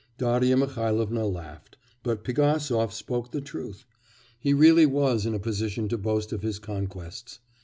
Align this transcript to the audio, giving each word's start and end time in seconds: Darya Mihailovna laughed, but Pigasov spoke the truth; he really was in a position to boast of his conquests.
Darya 0.17 0.57
Mihailovna 0.57 1.27
laughed, 1.31 1.77
but 2.01 2.23
Pigasov 2.23 2.91
spoke 2.91 3.29
the 3.29 3.39
truth; 3.39 3.85
he 4.39 4.51
really 4.51 4.87
was 4.87 5.27
in 5.27 5.35
a 5.35 5.39
position 5.39 5.87
to 5.89 5.97
boast 5.99 6.33
of 6.33 6.41
his 6.41 6.57
conquests. 6.57 7.37